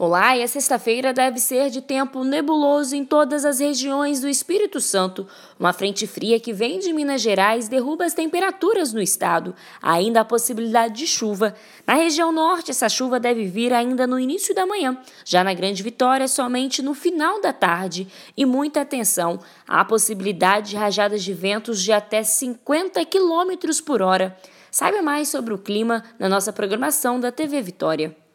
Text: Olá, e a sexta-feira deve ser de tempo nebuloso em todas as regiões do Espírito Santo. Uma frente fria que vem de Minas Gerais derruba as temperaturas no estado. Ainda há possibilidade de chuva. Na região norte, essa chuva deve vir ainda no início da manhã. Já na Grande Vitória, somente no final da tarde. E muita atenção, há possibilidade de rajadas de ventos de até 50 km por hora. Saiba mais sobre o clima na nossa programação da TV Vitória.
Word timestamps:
Olá, 0.00 0.36
e 0.36 0.44
a 0.44 0.46
sexta-feira 0.46 1.12
deve 1.12 1.40
ser 1.40 1.70
de 1.70 1.82
tempo 1.82 2.22
nebuloso 2.22 2.94
em 2.94 3.04
todas 3.04 3.44
as 3.44 3.58
regiões 3.58 4.20
do 4.20 4.28
Espírito 4.28 4.80
Santo. 4.80 5.26
Uma 5.58 5.72
frente 5.72 6.06
fria 6.06 6.38
que 6.38 6.52
vem 6.52 6.78
de 6.78 6.92
Minas 6.92 7.20
Gerais 7.20 7.66
derruba 7.66 8.04
as 8.04 8.14
temperaturas 8.14 8.92
no 8.92 9.02
estado. 9.02 9.56
Ainda 9.82 10.20
há 10.20 10.24
possibilidade 10.24 10.94
de 10.94 11.04
chuva. 11.04 11.52
Na 11.84 11.94
região 11.94 12.30
norte, 12.30 12.70
essa 12.70 12.88
chuva 12.88 13.18
deve 13.18 13.46
vir 13.46 13.72
ainda 13.72 14.06
no 14.06 14.20
início 14.20 14.54
da 14.54 14.64
manhã. 14.64 14.96
Já 15.24 15.42
na 15.42 15.52
Grande 15.52 15.82
Vitória, 15.82 16.28
somente 16.28 16.80
no 16.80 16.94
final 16.94 17.40
da 17.40 17.52
tarde. 17.52 18.06
E 18.36 18.46
muita 18.46 18.82
atenção, 18.82 19.40
há 19.66 19.84
possibilidade 19.84 20.70
de 20.70 20.76
rajadas 20.76 21.24
de 21.24 21.34
ventos 21.34 21.82
de 21.82 21.90
até 21.90 22.22
50 22.22 23.04
km 23.04 23.82
por 23.84 24.00
hora. 24.00 24.38
Saiba 24.70 25.02
mais 25.02 25.28
sobre 25.28 25.52
o 25.52 25.58
clima 25.58 26.04
na 26.20 26.28
nossa 26.28 26.52
programação 26.52 27.18
da 27.18 27.32
TV 27.32 27.60
Vitória. 27.60 28.27